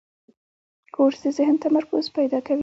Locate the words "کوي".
2.45-2.59